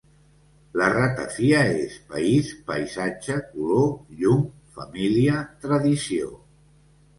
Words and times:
La 0.81 0.85
ratafia 0.93 1.59
és 1.81 1.97
país, 2.13 2.49
paisatge, 2.71 3.37
color, 3.53 3.93
llum, 4.23 4.43
família, 4.81 5.47
tradició. 5.69 6.35